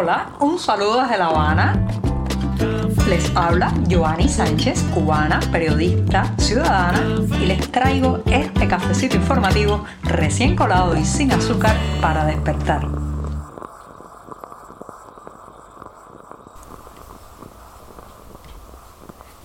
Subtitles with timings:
[0.00, 1.88] Hola, un saludo desde La Habana.
[3.08, 7.02] Les habla Joanny Sánchez, cubana, periodista, ciudadana,
[7.40, 12.86] y les traigo este cafecito informativo recién colado y sin azúcar para despertar.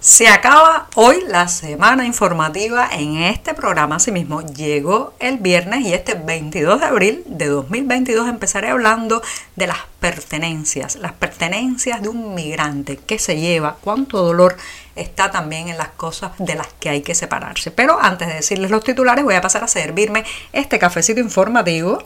[0.00, 3.96] Se acaba hoy la semana informativa en este programa.
[3.96, 9.22] Asimismo, llegó el viernes y este 22 de abril de 2022 empezaré hablando
[9.54, 14.56] de las pertenencias, las pertenencias de un migrante, qué se lleva, cuánto dolor
[14.96, 17.70] está también en las cosas de las que hay que separarse.
[17.70, 22.02] Pero antes de decirles los titulares, voy a pasar a servirme este cafecito informativo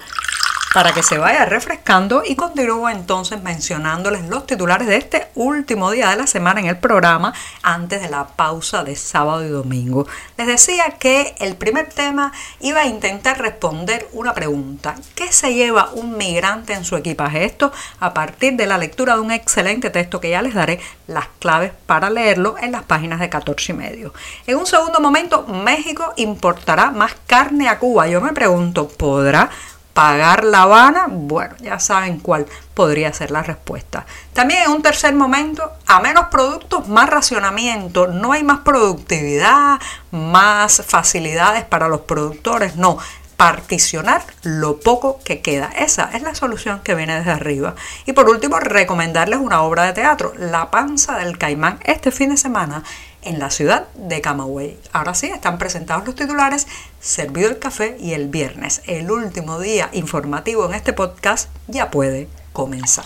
[0.74, 6.10] para que se vaya refrescando y continúo entonces mencionándoles los titulares de este último día
[6.10, 10.08] de la semana en el programa antes de la pausa de sábado y domingo.
[10.36, 14.96] Les decía que el primer tema iba a intentar responder una pregunta.
[15.14, 17.44] ¿Qué se lleva un migrante en su equipaje?
[17.44, 21.28] Esto a partir de la lectura de un excelente texto que ya les daré las
[21.38, 24.14] claves para leerlo en las páginas de 14 y medio.
[24.44, 28.08] En un segundo momento, México importará más carne a Cuba.
[28.08, 29.50] Yo me pregunto, ¿podrá
[29.94, 34.04] pagar La Habana, bueno, ya saben cuál podría ser la respuesta.
[34.32, 38.08] También en un tercer momento, a menos productos, más racionamiento.
[38.08, 42.98] No hay más productividad, más facilidades para los productores, no.
[43.36, 45.70] Particionar lo poco que queda.
[45.76, 47.74] Esa es la solución que viene desde arriba.
[48.06, 52.36] Y por último, recomendarles una obra de teatro, La panza del caimán, este fin de
[52.36, 52.84] semana
[53.24, 54.78] en la ciudad de Camagüey.
[54.92, 56.66] Ahora sí, están presentados los titulares,
[57.00, 62.28] servido el café y el viernes, el último día informativo en este podcast, ya puede
[62.52, 63.04] comenzar.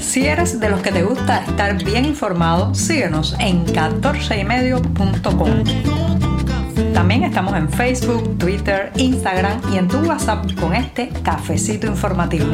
[0.00, 5.64] Si eres de los que te gusta estar bien informado, síguenos en 14ymedio.com.
[6.94, 12.46] También estamos en Facebook, Twitter, Instagram y en tu WhatsApp con este cafecito informativo.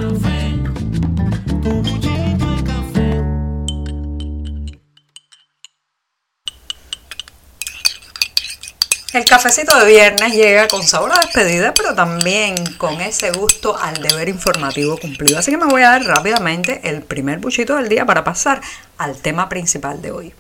[9.15, 13.95] El cafecito de viernes llega con sabor a despedida, pero también con ese gusto al
[14.03, 15.39] deber informativo cumplido.
[15.39, 18.61] Así que me voy a dar rápidamente el primer buchito del día para pasar
[18.99, 20.35] al tema principal de hoy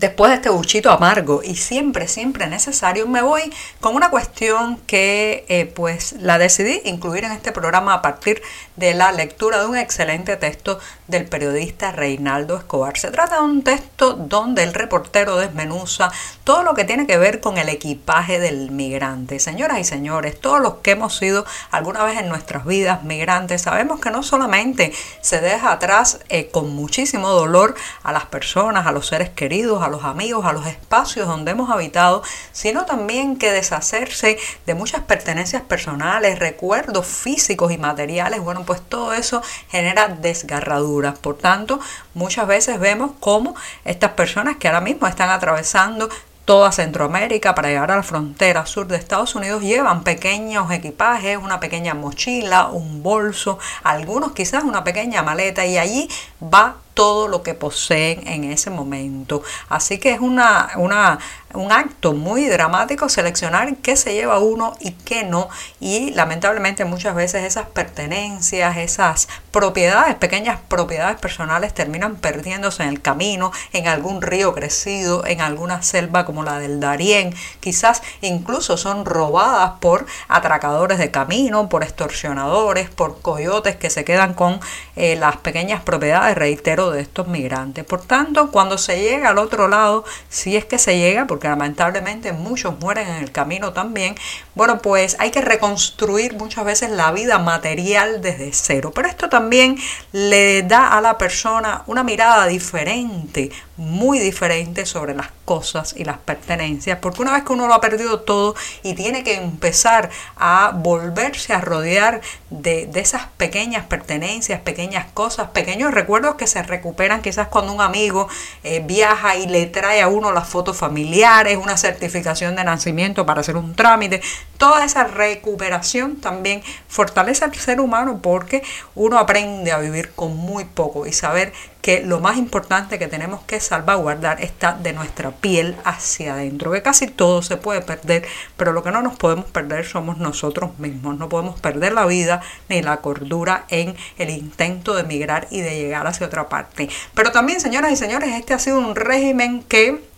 [0.00, 5.44] después de este buchito amargo y siempre, siempre necesario, me voy con una cuestión que
[5.48, 8.40] eh, pues la decidí incluir en este programa a partir
[8.76, 12.96] de la lectura de un excelente texto del periodista Reinaldo Escobar.
[12.96, 16.10] Se trata de un texto donde el reportero desmenuza
[16.44, 19.38] todo lo que tiene que ver con el equipaje del migrante.
[19.38, 24.00] Señoras y señores, todos los que hemos sido alguna vez en nuestras vidas migrantes, sabemos
[24.00, 29.06] que no solamente se deja atrás eh, con muchísimo dolor a las personas, a los
[29.06, 34.38] seres queridos, a los amigos, a los espacios donde hemos habitado, sino también que deshacerse
[34.66, 41.18] de muchas pertenencias personales, recuerdos físicos y materiales, bueno, pues todo eso genera desgarraduras.
[41.18, 41.80] Por tanto,
[42.14, 46.08] muchas veces vemos cómo estas personas que ahora mismo están atravesando
[46.50, 51.60] toda Centroamérica para llegar a la frontera sur de Estados Unidos llevan pequeños equipajes, una
[51.60, 56.08] pequeña mochila, un bolso, algunos quizás una pequeña maleta y allí
[56.42, 59.42] va todo lo que poseen en ese momento.
[59.68, 65.24] Así que es una, un acto muy dramático seleccionar qué se lleva uno y qué
[65.24, 65.48] no.
[65.80, 73.00] Y lamentablemente muchas veces esas pertenencias, esas propiedades, pequeñas propiedades personales terminan perdiéndose en el
[73.00, 77.34] camino, en algún río crecido, en alguna selva como la del Darién.
[77.60, 84.34] Quizás incluso son robadas por atracadores de camino, por extorsionadores, por coyotes que se quedan
[84.34, 84.60] con
[84.96, 87.84] eh, las pequeñas propiedades, reitero, de estos migrantes.
[87.84, 92.32] Por tanto, cuando se llega al otro lado, si es que se llega, porque lamentablemente
[92.32, 94.14] muchos mueren en el camino también,
[94.54, 98.92] bueno, pues hay que reconstruir muchas veces la vida material desde cero.
[98.94, 99.76] Pero esto también
[100.12, 106.18] le da a la persona una mirada diferente, muy diferente sobre las cosas y las
[106.18, 110.72] pertenencias, porque una vez que uno lo ha perdido todo y tiene que empezar a
[110.74, 117.20] volverse a rodear de, de esas pequeñas pertenencias, pequeñas cosas, pequeños recuerdos que se recuperan
[117.20, 118.28] quizás cuando un amigo
[118.62, 123.40] eh, viaja y le trae a uno las fotos familiares, una certificación de nacimiento para
[123.40, 124.22] hacer un trámite,
[124.60, 128.62] toda esa recuperación también fortalece al ser humano porque
[128.94, 133.40] uno aprende a vivir con muy poco y saber que lo más importante que tenemos
[133.44, 138.26] que salvaguardar está de nuestra piel hacia adentro, que casi todo se puede perder,
[138.58, 142.42] pero lo que no nos podemos perder somos nosotros mismos, no podemos perder la vida
[142.68, 146.90] ni la cordura en el intento de emigrar y de llegar hacia otra parte.
[147.14, 150.10] Pero también, señoras y señores, este ha sido un régimen que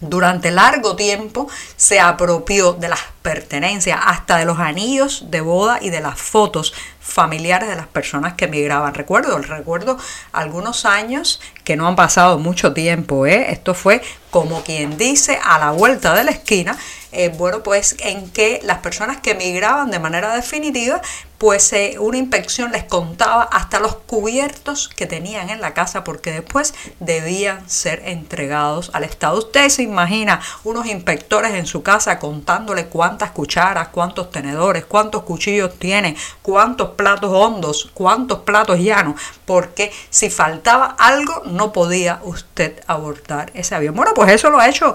[0.00, 5.90] durante largo tiempo se apropió de las pertenencias, hasta de los anillos de boda y
[5.90, 8.94] de las fotos familiares de las personas que emigraban.
[8.94, 9.98] Recuerdo, recuerdo
[10.32, 13.50] algunos años que no han pasado mucho tiempo, ¿eh?
[13.50, 16.78] esto fue como quien dice a la vuelta de la esquina,
[17.12, 21.00] eh, bueno, pues en que las personas que emigraban de manera definitiva,
[21.38, 26.30] pues eh, una inspección les contaba hasta los cubiertos que tenían en la casa porque
[26.30, 29.38] después debían ser entregados al Estado.
[29.38, 35.76] Usted se imagina unos inspectores en su casa contándole cuántas cucharas, cuántos tenedores, cuántos cuchillos
[35.80, 43.50] tiene, cuántos platos hondos, cuántos platos llanos, porque si faltaba algo no podía usted abordar
[43.52, 43.96] ese avión.
[43.96, 44.94] Bueno, pues eso lo ha hecho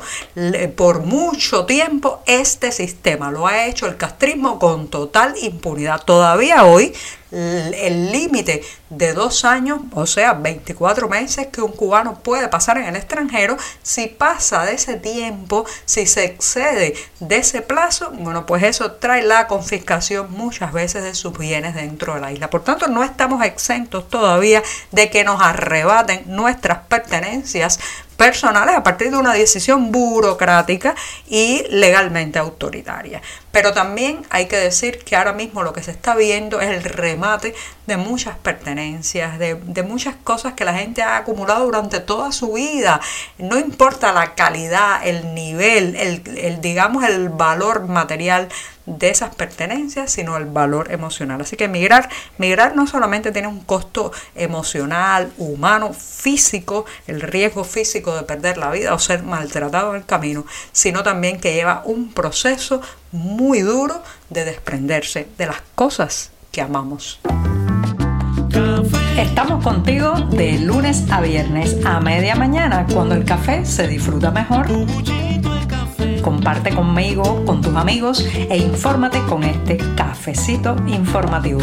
[0.78, 6.02] por mucho tiempo este sistema, lo ha hecho el castrismo con total impunidad.
[6.04, 6.94] Todavía hoy
[7.36, 12.86] el límite de dos años, o sea, 24 meses que un cubano puede pasar en
[12.86, 18.64] el extranjero, si pasa de ese tiempo, si se excede de ese plazo, bueno, pues
[18.64, 22.50] eso trae la confiscación muchas veces de sus bienes dentro de la isla.
[22.50, 27.80] Por tanto, no estamos exentos todavía de que nos arrebaten nuestras pertenencias
[28.18, 30.96] personales a partir de una decisión burocrática
[31.28, 33.22] y legalmente autoritaria.
[33.52, 36.84] Pero también hay que decir que ahora mismo lo que se está viendo es el
[36.84, 37.56] remate
[37.88, 43.00] de muchas pertenencias, de, muchas cosas que la gente ha acumulado durante toda su vida.
[43.38, 48.50] No importa la calidad, el nivel, el, digamos el valor material
[48.86, 51.42] de esas pertenencias, sino el valor emocional.
[51.42, 58.16] Así que migrar, migrar no solamente tiene un costo emocional, humano, físico, el riesgo físico
[58.16, 62.14] de perder la vida o ser maltratado en el camino, sino también que lleva un
[62.14, 67.20] proceso muy duro de desprenderse de las cosas que amamos.
[69.18, 74.68] Estamos contigo de lunes a viernes a media mañana cuando el café se disfruta mejor.
[76.26, 81.60] Comparte conmigo, con tus amigos e infórmate con este cafecito informativo.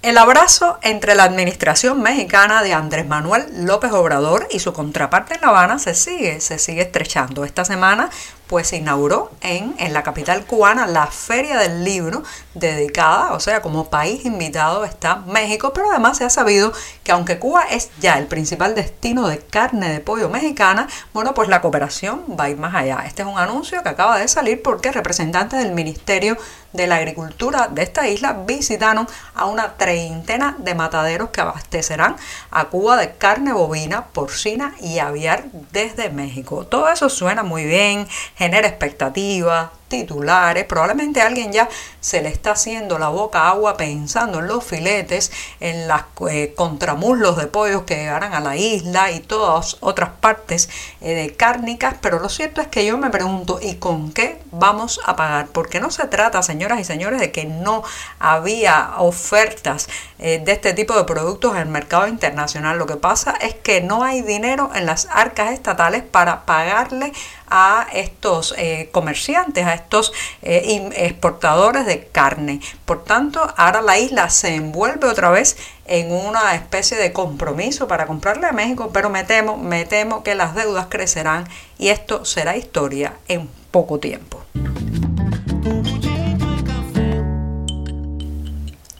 [0.00, 5.42] El abrazo entre la administración mexicana de Andrés Manuel López Obrador y su contraparte en
[5.42, 7.44] La Habana se sigue, se sigue estrechando.
[7.44, 8.08] Esta semana
[8.52, 12.22] pues se inauguró en, en la capital cubana la Feria del Libro
[12.52, 16.70] dedicada, o sea, como país invitado está México, pero además se ha sabido
[17.02, 21.48] que aunque Cuba es ya el principal destino de carne de pollo mexicana, bueno, pues
[21.48, 23.04] la cooperación va a ir más allá.
[23.06, 26.36] Este es un anuncio que acaba de salir porque representantes del Ministerio
[26.72, 32.16] de la Agricultura de esta isla visitaron a una treintena de mataderos que abastecerán
[32.50, 36.66] a Cuba de carne bovina, porcina y aviar desde México.
[36.66, 38.08] Todo eso suena muy bien,
[38.42, 41.68] genera expectativas, titulares, probablemente alguien ya
[42.00, 45.30] se le está haciendo la boca agua pensando en los filetes,
[45.60, 50.70] en las eh, contramuslos de pollos que llegarán a la isla y todas otras partes
[51.02, 54.98] eh, de cárnicas, pero lo cierto es que yo me pregunto, ¿y con qué vamos
[55.04, 55.48] a pagar?
[55.48, 57.82] Porque no se trata, señoras y señores, de que no
[58.18, 59.88] había ofertas
[60.18, 62.78] eh, de este tipo de productos en el mercado internacional.
[62.78, 67.12] Lo que pasa es que no hay dinero en las arcas estatales para pagarle
[67.54, 68.54] a estos
[68.92, 70.12] comerciantes, a estos
[70.42, 72.60] eh, exportadores de carne.
[72.84, 75.56] Por tanto, ahora la isla se envuelve otra vez
[75.86, 80.34] en una especie de compromiso para comprarle a México, pero me temo, me temo que
[80.34, 84.42] las deudas crecerán y esto será historia en poco tiempo.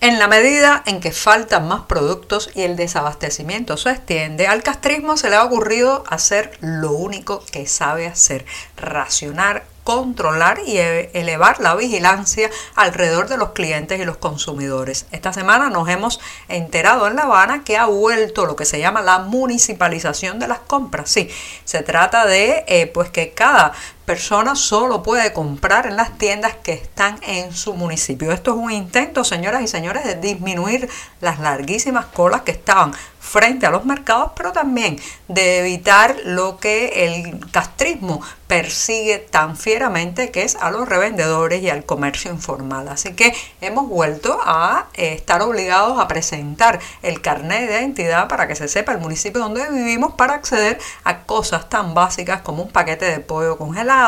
[0.02, 5.16] En la medida en que faltan más productos y el desabastecimiento se extiende, al castrismo
[5.16, 8.45] se le ha ocurrido hacer lo único que sabe hacer,
[8.76, 15.07] racionar controlar y e-, elevar la vigilancia alrededor de los clientes y los consumidores.
[15.11, 19.03] Esta semana nos hemos enterado en La Habana que ha vuelto lo que se llama
[19.03, 21.11] la municipalización de las compras.
[21.11, 21.29] Sí,
[21.65, 23.73] se trata de eh, pues que cada
[24.12, 28.31] persona solo puede comprar en las tiendas que están en su municipio.
[28.31, 30.87] Esto es un intento, señoras y señores, de disminuir
[31.23, 32.92] las larguísimas colas que estaban
[33.23, 40.31] frente a los mercados, pero también de evitar lo que el castrismo persigue tan fieramente,
[40.31, 42.88] que es a los revendedores y al comercio informal.
[42.88, 48.57] Así que hemos vuelto a estar obligados a presentar el carnet de identidad para que
[48.57, 53.07] se sepa el municipio donde vivimos para acceder a cosas tan básicas como un paquete
[53.07, 54.01] de pollo congelado,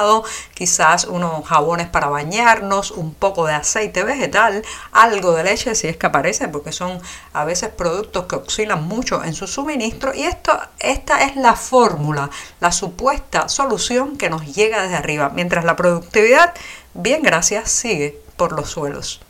[0.54, 5.96] quizás unos jabones para bañarnos, un poco de aceite vegetal, algo de leche si es
[5.96, 7.00] que aparece, porque son
[7.32, 12.30] a veces productos que oscilan mucho en su suministro y esto, esta es la fórmula,
[12.60, 16.54] la supuesta solución que nos llega desde arriba, mientras la productividad,
[16.94, 19.24] bien gracias, sigue por los suelos.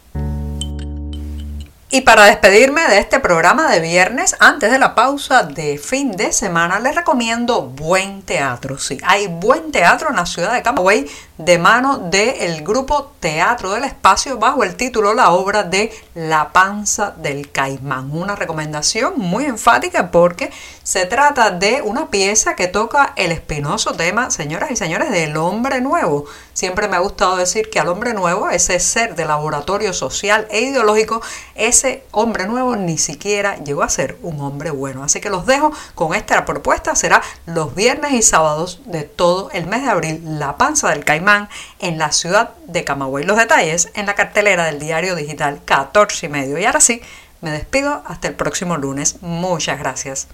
[1.94, 6.32] Y para despedirme de este programa de viernes, antes de la pausa de fin de
[6.32, 8.78] semana, les recomiendo buen teatro.
[8.78, 13.82] Sí, hay buen teatro en la ciudad de Camagüey de mano del grupo Teatro del
[13.82, 18.12] Espacio bajo el título La obra de La Panza del Caimán.
[18.12, 20.52] Una recomendación muy enfática porque
[20.84, 25.80] se trata de una pieza que toca el espinoso tema, señoras y señores, del hombre
[25.80, 26.26] nuevo.
[26.52, 30.60] Siempre me ha gustado decir que al hombre nuevo, ese ser de laboratorio social e
[30.60, 31.20] ideológico,
[31.56, 35.02] ese hombre nuevo ni siquiera llegó a ser un hombre bueno.
[35.02, 36.94] Así que los dejo con esta propuesta.
[36.94, 41.23] Será los viernes y sábados de todo el mes de abril, La Panza del Caimán
[41.80, 43.24] en la ciudad de Camagüey.
[43.24, 46.58] Los detalles en la cartelera del diario digital 14 y medio.
[46.58, 47.00] Y ahora sí,
[47.40, 49.22] me despido hasta el próximo lunes.
[49.22, 50.28] Muchas gracias.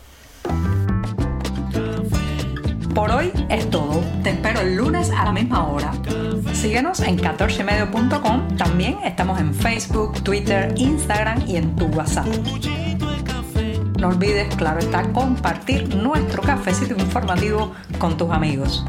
[2.94, 4.02] Por hoy es todo.
[4.22, 5.92] Te espero el lunes a la misma hora.
[6.52, 8.56] Síguenos en 14medio.com.
[8.56, 12.26] También estamos en Facebook, Twitter, Instagram y en tu WhatsApp.
[14.00, 18.82] No olvides, claro está, compartir nuestro cafecito informativo con tus amigos.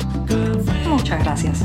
[0.88, 1.63] Muchas gracias.